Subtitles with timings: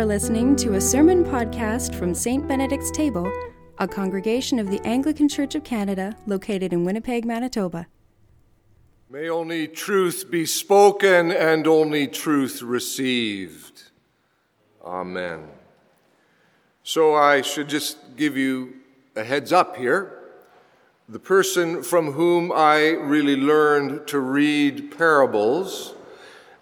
[0.00, 2.48] are listening to a sermon podcast from St.
[2.48, 3.30] Benedict's Table,
[3.80, 7.86] a congregation of the Anglican Church of Canada located in Winnipeg, Manitoba.
[9.10, 13.90] May only truth be spoken and only truth received.
[14.82, 15.46] Amen.
[16.82, 18.76] So I should just give you
[19.14, 20.18] a heads up here.
[21.10, 25.94] The person from whom I really learned to read parables,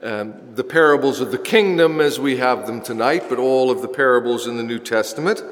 [0.03, 3.89] um, the parables of the kingdom as we have them tonight, but all of the
[3.89, 5.43] parables in the New Testament,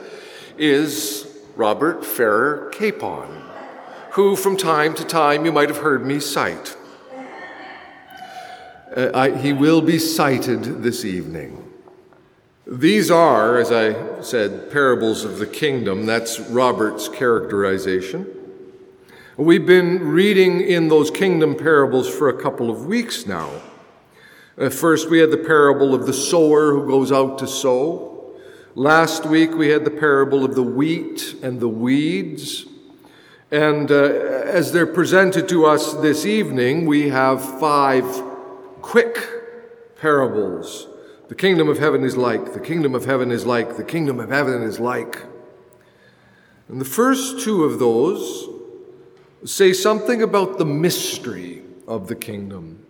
[0.56, 3.42] is Robert Farrar Capon,
[4.12, 6.76] who from time to time you might have heard me cite.
[8.96, 11.62] Uh, I, he will be cited this evening.
[12.66, 16.06] These are, as I said, parables of the kingdom.
[16.06, 18.26] That's Robert's characterization.
[19.36, 23.50] We've been reading in those kingdom parables for a couple of weeks now.
[24.58, 28.32] Uh, first, we had the parable of the sower who goes out to sow.
[28.74, 32.64] Last week, we had the parable of the wheat and the weeds.
[33.50, 38.04] And uh, as they're presented to us this evening, we have five
[38.80, 40.88] quick parables.
[41.28, 44.30] The kingdom of heaven is like, the kingdom of heaven is like, the kingdom of
[44.30, 45.22] heaven is like.
[46.68, 48.48] And the first two of those
[49.44, 52.85] say something about the mystery of the kingdom.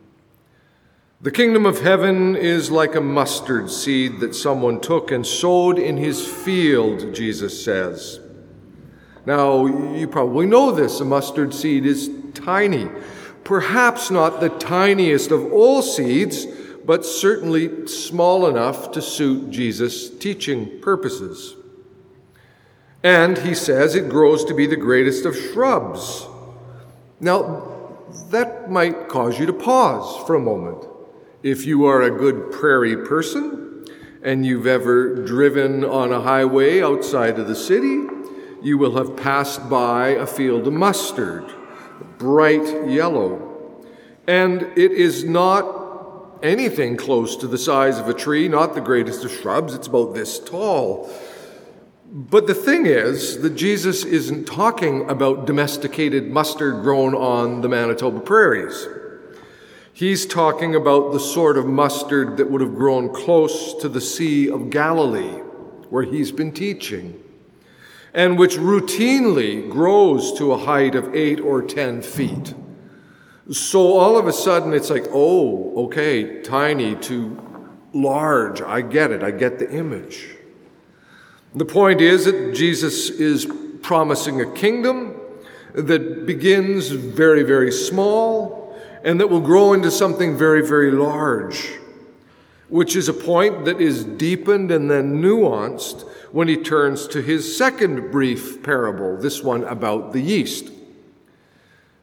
[1.20, 5.96] The kingdom of heaven is like a mustard seed that someone took and sowed in
[5.96, 8.20] his field, Jesus says.
[9.24, 11.00] Now, you probably know this.
[11.00, 12.88] A mustard seed is tiny
[13.46, 16.46] perhaps not the tiniest of all seeds,
[16.84, 21.54] but certainly small enough to suit Jesus' teaching purposes.
[23.04, 26.26] And he says it grows to be the greatest of shrubs.
[27.20, 27.72] Now,
[28.30, 30.84] that might cause you to pause for a moment.
[31.46, 33.84] If you are a good prairie person
[34.20, 38.04] and you've ever driven on a highway outside of the city,
[38.64, 41.44] you will have passed by a field of mustard
[42.18, 43.84] bright yellow.
[44.26, 49.24] And it is not anything close to the size of a tree, not the greatest
[49.24, 49.72] of shrubs.
[49.72, 51.08] It's about this tall.
[52.10, 58.18] But the thing is that Jesus isn't talking about domesticated mustard grown on the Manitoba
[58.18, 58.88] prairies.
[59.96, 64.50] He's talking about the sort of mustard that would have grown close to the Sea
[64.50, 65.40] of Galilee,
[65.88, 67.18] where he's been teaching
[68.12, 72.52] and which routinely grows to a height of eight or ten feet.
[73.50, 78.60] So all of a sudden it's like, oh, okay, tiny to large.
[78.60, 79.22] I get it.
[79.22, 80.36] I get the image.
[81.54, 85.18] The point is that Jesus is promising a kingdom
[85.72, 88.65] that begins very, very small
[89.06, 91.70] and that will grow into something very, very large,
[92.68, 96.02] which is a point that is deepened and then nuanced
[96.32, 100.72] when he turns to his second brief parable, this one about the yeast.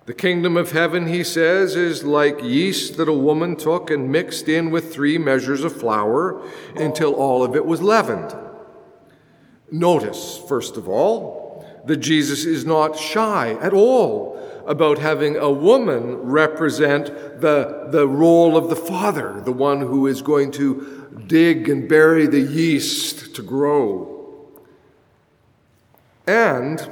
[0.06, 4.48] The kingdom of heaven, he says, is like yeast that a woman took and mixed
[4.48, 6.42] in with three measures of flour
[6.78, 8.34] until all of it was leavened.
[9.70, 11.43] Notice, first of all,
[11.86, 17.08] that Jesus is not shy at all about having a woman represent
[17.42, 22.28] the, the role of the father, the one who is going to dig and bury
[22.28, 24.10] the yeast to grow.
[26.26, 26.90] And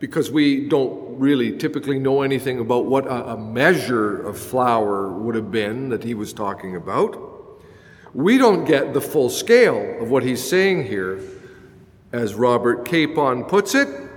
[0.00, 5.34] because we don't really typically know anything about what a, a, measure of flour would
[5.34, 7.16] have been that he was talking about,
[8.14, 11.20] we don't get the full scale of what he's saying here.
[12.10, 14.07] As Robert Capon puts it,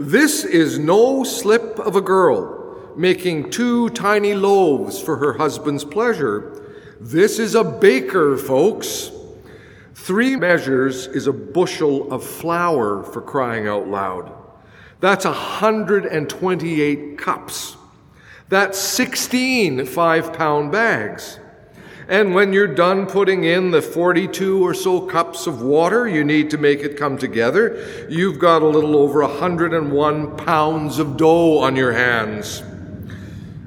[0.00, 6.56] this is no slip of a girl making two tiny loaves for her husband's pleasure.
[6.98, 9.12] This is a baker, folks
[10.00, 14.32] Three measures is a bushel of flour for crying out loud.
[14.98, 17.76] That's 128 cups.
[18.48, 21.38] That's 16 five pound bags.
[22.10, 26.50] And when you're done putting in the 42 or so cups of water you need
[26.50, 31.76] to make it come together, you've got a little over 101 pounds of dough on
[31.76, 32.64] your hands.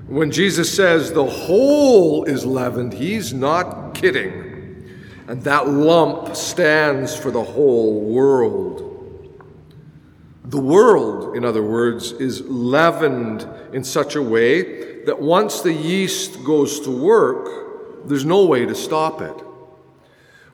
[0.07, 4.91] When Jesus says the whole is leavened, he's not kidding.
[5.29, 9.39] And that lump stands for the whole world.
[10.43, 16.43] The world, in other words, is leavened in such a way that once the yeast
[16.43, 17.62] goes to work,
[18.05, 19.35] there's no way to stop it.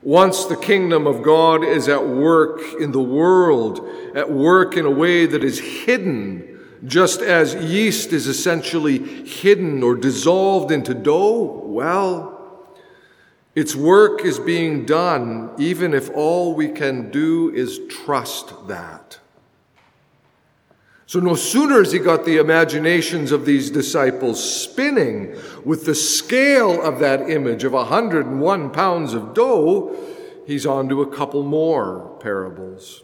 [0.02, 4.90] Once the kingdom of God is at work in the world, at work in a
[4.90, 12.40] way that is hidden, just as yeast is essentially hidden or dissolved into dough, well,
[13.54, 19.19] Its work is being done, even if all we can do is trust that.
[21.10, 26.80] So, no sooner has he got the imaginations of these disciples spinning with the scale
[26.80, 29.92] of that image of 101 pounds of dough,
[30.46, 33.02] he's on to a couple more parables.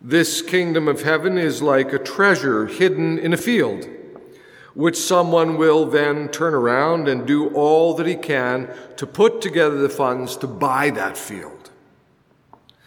[0.00, 3.86] This kingdom of heaven is like a treasure hidden in a field,
[4.72, 9.76] which someone will then turn around and do all that he can to put together
[9.76, 11.68] the funds to buy that field.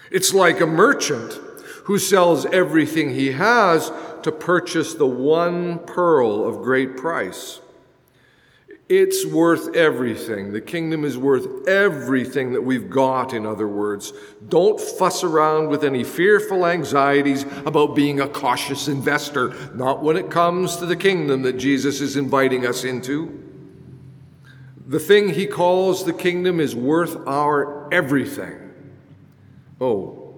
[0.10, 1.40] It's like a merchant
[1.90, 3.92] who sells everything he has
[4.22, 7.62] to purchase the one pearl of great price.
[8.88, 10.54] It's worth everything.
[10.54, 14.14] The kingdom is worth everything that we've got, in other words.
[14.50, 20.30] Don't fuss around with any fearful anxieties about being a cautious investor, not when it
[20.30, 23.44] comes to the kingdom that Jesus is inviting us into.
[24.86, 28.60] The thing he calls the kingdom is worth our everything.
[29.82, 30.29] Oh,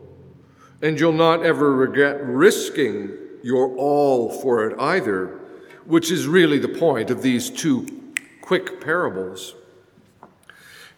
[0.81, 3.12] and you'll not ever regret risking
[3.44, 5.39] your all for it either,
[5.86, 9.56] which is really the point of these two quick parables.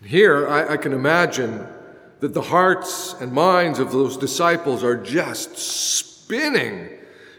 [0.04, 1.68] Here, I, I can imagine
[2.20, 6.90] that the hearts and minds of those disciples are just spinning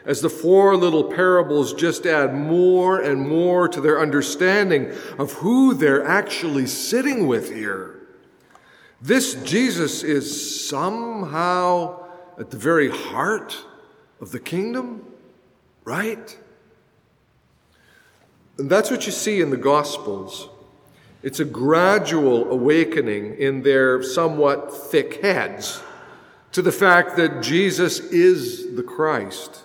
[0.06, 5.72] as the four little parables just add more and more to their understanding of who
[5.72, 8.06] they're actually sitting with here.
[9.00, 12.03] This Jesus is somehow
[12.38, 13.64] at the very heart
[14.20, 15.04] of the kingdom,
[15.84, 16.38] right?
[18.58, 20.48] And that's what you see in the Gospels.
[21.22, 25.82] It's a gradual awakening in their somewhat thick heads
[26.52, 29.62] to the fact that Jesus is the Christ.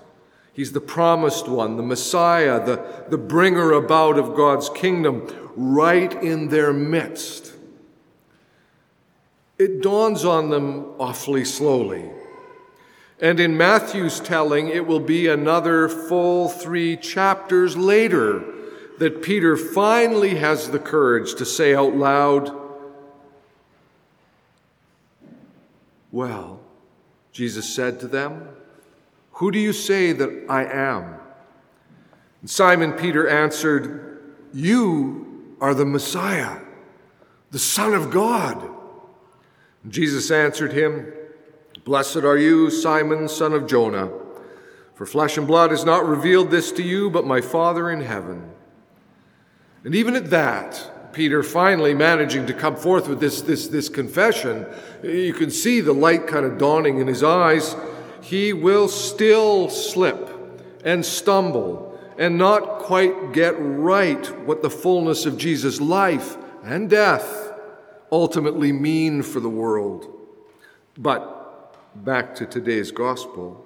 [0.54, 6.50] He's the promised one, the Messiah, the, the bringer about of God's kingdom, right in
[6.50, 7.54] their midst.
[9.58, 12.10] It dawns on them awfully slowly.
[13.22, 18.44] And in Matthew's telling, it will be another full three chapters later
[18.98, 22.56] that Peter finally has the courage to say out loud,
[26.12, 26.60] Well,
[27.32, 28.50] Jesus said to them,
[29.34, 31.16] Who do you say that I am?
[32.42, 36.60] And Simon Peter answered, You are the Messiah,
[37.52, 38.68] the Son of God.
[39.84, 41.14] And Jesus answered him,
[41.90, 44.12] Blessed are you, Simon, son of Jonah,
[44.94, 48.52] for flesh and blood has not revealed this to you, but my Father in heaven.
[49.84, 54.68] And even at that, Peter finally managing to come forth with this, this, this confession,
[55.02, 57.76] you can see the light kind of dawning in his eyes.
[58.22, 60.30] He will still slip
[60.86, 67.52] and stumble and not quite get right what the fullness of Jesus' life and death
[68.12, 70.06] ultimately mean for the world.
[70.96, 71.38] But
[71.96, 73.66] back to today's gospel.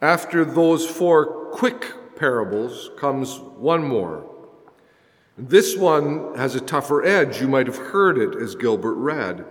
[0.00, 4.28] After those four quick parables comes one more.
[5.38, 7.40] This one has a tougher edge.
[7.40, 9.44] You might have heard it as Gilbert read.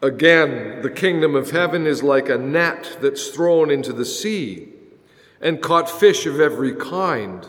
[0.00, 4.68] Again, the kingdom of heaven is like a net that's thrown into the sea
[5.40, 7.48] and caught fish of every kind.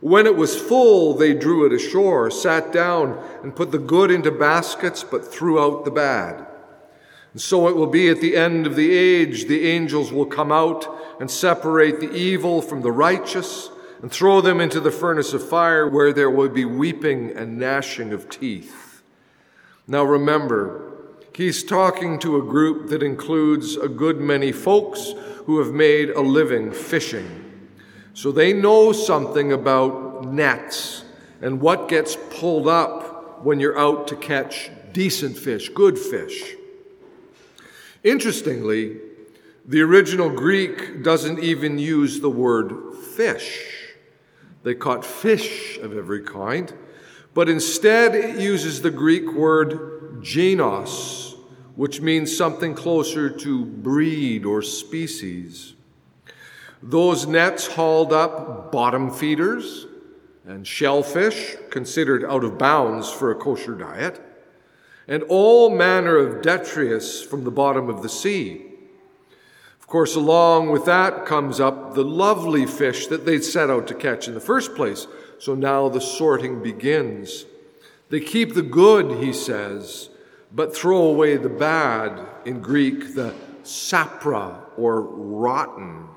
[0.00, 4.30] When it was full, they drew it ashore, sat down, and put the good into
[4.30, 6.46] baskets, but threw out the bad.
[7.32, 10.52] And so it will be at the end of the age, the angels will come
[10.52, 10.86] out
[11.20, 13.70] and separate the evil from the righteous
[14.02, 18.12] and throw them into the furnace of fire where there will be weeping and gnashing
[18.12, 19.02] of teeth.
[19.86, 20.92] Now remember,
[21.34, 25.12] he's talking to a group that includes a good many folks
[25.44, 27.45] who have made a living fishing.
[28.16, 31.04] So they know something about nets
[31.42, 36.54] and what gets pulled up when you're out to catch decent fish, good fish.
[38.02, 38.96] Interestingly,
[39.66, 43.92] the original Greek doesn't even use the word fish.
[44.62, 46.72] They caught fish of every kind,
[47.34, 51.36] but instead it uses the Greek word genos,
[51.74, 55.74] which means something closer to breed or species.
[56.82, 59.86] Those nets hauled up bottom feeders
[60.46, 64.20] and shellfish, considered out of bounds for a kosher diet,
[65.08, 68.66] and all manner of detritus from the bottom of the sea.
[69.80, 73.94] Of course, along with that comes up the lovely fish that they'd set out to
[73.94, 75.06] catch in the first place.
[75.38, 77.44] So now the sorting begins.
[78.08, 80.10] They keep the good, he says,
[80.52, 86.08] but throw away the bad, in Greek, the sapra or rotten.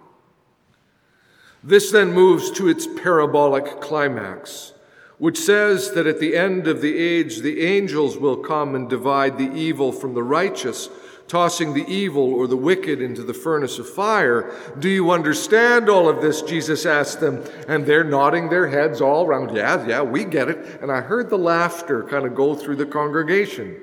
[1.64, 4.74] This then moves to its parabolic climax
[5.20, 9.38] which says that at the end of the age the angels will come and divide
[9.38, 10.90] the evil from the righteous,
[11.28, 14.52] tossing the evil or the wicked into the furnace of fire.
[14.80, 16.42] Do you understand all of this?
[16.42, 19.56] Jesus asked them, and they're nodding their heads all around.
[19.56, 20.82] Yeah, yeah, we get it.
[20.82, 23.78] And I heard the laughter kind of go through the congregation.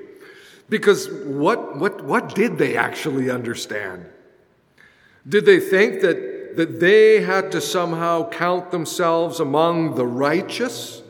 [0.69, 4.07] Because what, what, what did they actually understand?
[5.29, 11.03] Did they think that, that they had to somehow count themselves among the righteous?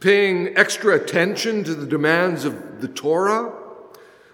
[0.00, 3.52] paying extra attention to the demands of the Torah,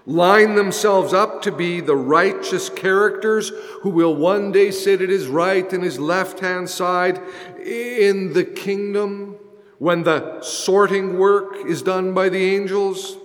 [0.07, 3.50] line themselves up to be the righteous characters
[3.83, 7.21] who will one day sit at his right and his left hand side
[7.64, 9.37] in the kingdom
[9.78, 13.16] when the sorting work is done by the angels.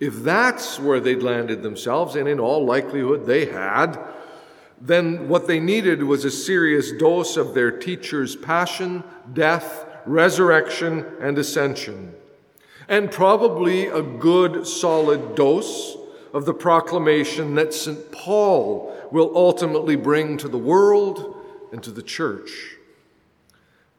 [0.00, 3.96] If that's where they'd landed themselves, and in all likelihood they had,
[4.80, 9.02] then what they needed was a serious dose of their teacher's passion,
[9.32, 12.14] death, resurrection, and ascension,
[12.88, 15.96] and probably a good solid dose
[16.32, 18.12] of the proclamation that St.
[18.12, 21.36] Paul will ultimately bring to the world
[21.72, 22.76] and to the church.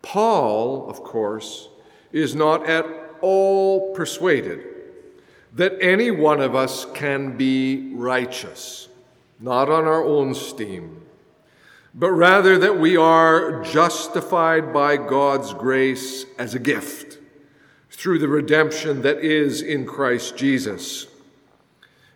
[0.01, 1.70] Paul, of course,
[2.12, 2.86] is not at
[3.22, 4.63] all persuaded
[5.53, 8.89] that any one of us can be righteous,
[9.39, 11.06] not on our own steam
[11.98, 17.18] but rather that we are justified by God's grace as a gift
[17.89, 21.08] through the redemption that is in Christ Jesus.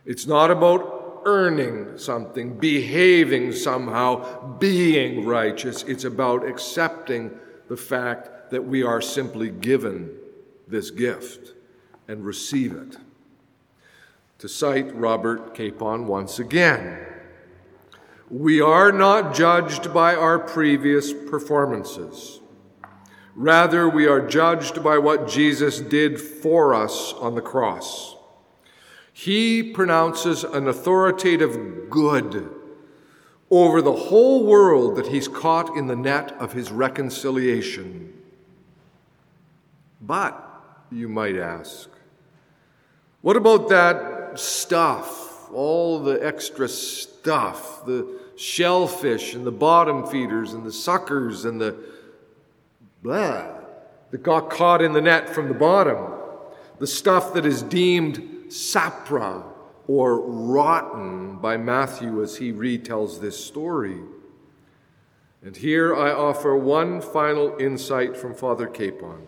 [0.06, 5.84] It's not about earning something, behaving somehow, being righteous.
[5.84, 7.32] It's about accepting
[7.70, 10.14] the fact that we are simply given
[10.68, 11.54] this gift
[12.10, 12.98] and receive it.
[14.40, 17.06] To cite Robert Capon once again,
[18.30, 22.40] we are not judged by our previous performances.
[23.36, 28.16] Rather, we are judged by what Jesus did for us on the cross.
[29.14, 32.50] He pronounces an authoritative good
[33.50, 38.14] over the whole world that he's caught in the net of his reconciliation.
[40.02, 40.46] But,
[40.92, 41.90] you might ask,
[43.22, 47.19] what about that stuff, all the extra stuff,
[47.86, 51.76] the shellfish and the bottom feeders and the suckers and the
[53.04, 53.48] blah
[54.12, 55.98] that got caught in the net from the bottom,
[56.80, 58.18] the stuff that is deemed
[58.48, 59.44] sapra
[59.88, 64.00] or rotten by Matthew as he retells this story.
[65.44, 69.28] And here I offer one final insight from Father Capon.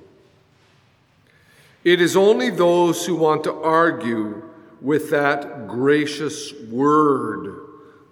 [1.84, 4.44] It is only those who want to argue
[4.82, 7.61] with that gracious word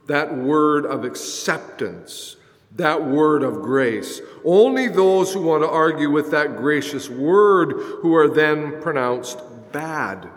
[0.10, 2.36] that word of acceptance,
[2.76, 4.22] that word of grace.
[4.44, 9.40] Only those who want to argue with that gracious word who are then pronounced
[9.72, 10.28] bad.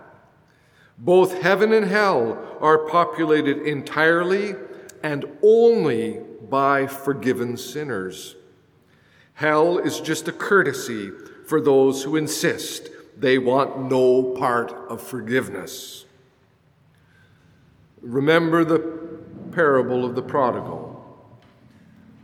[0.99, 4.55] Both heaven and hell are populated entirely
[5.03, 8.37] and only by forgiven sinners.
[9.35, 11.11] Hell is just a courtesy
[11.47, 16.05] for those who insist they want no part of forgiveness.
[18.03, 19.02] Remember the
[19.53, 20.93] parable of the prodigal.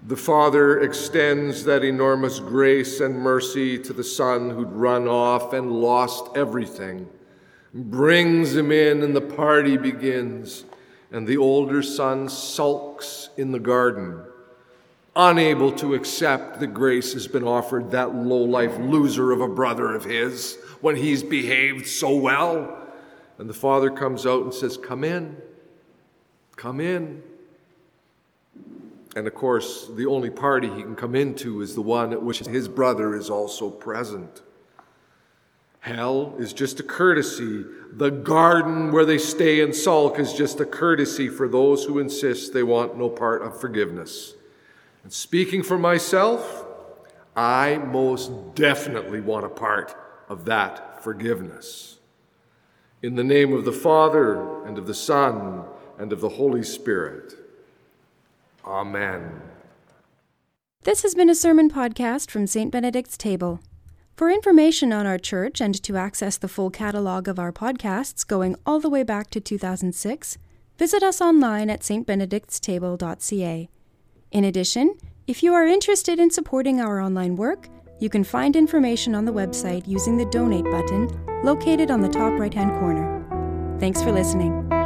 [0.08, 5.70] The father extends that enormous grace and mercy to the son who'd run off and
[5.70, 7.06] lost everything,
[7.74, 10.64] brings him in, and the party begins.
[11.10, 14.22] And the older son sulks in the garden,
[15.14, 19.94] unable to accept that grace has been offered that low life loser of a brother
[19.94, 22.88] of his when he's behaved so well.
[23.36, 25.36] And the father comes out and says, Come in.
[26.58, 27.22] Come in.
[29.14, 32.40] And of course, the only party he can come into is the one at which
[32.40, 34.42] his brother is also present.
[35.78, 37.64] Hell is just a courtesy.
[37.92, 42.52] The garden where they stay and sulk is just a courtesy for those who insist
[42.52, 44.34] they want no part of forgiveness.
[45.04, 46.66] And speaking for myself,
[47.36, 49.94] I most definitely want a part
[50.28, 51.98] of that forgiveness.
[53.00, 55.64] In the name of the Father, and of the Son,
[55.98, 57.34] and of the Holy Spirit.
[58.64, 59.40] Amen.
[60.84, 62.70] This has been a sermon podcast from St.
[62.70, 63.60] Benedict's Table.
[64.16, 68.56] For information on our church and to access the full catalog of our podcasts going
[68.66, 70.38] all the way back to 2006,
[70.76, 73.68] visit us online at stbenedictstable.ca.
[74.30, 74.94] In addition,
[75.26, 77.68] if you are interested in supporting our online work,
[78.00, 81.08] you can find information on the website using the donate button
[81.44, 83.76] located on the top right hand corner.
[83.78, 84.77] Thanks for listening.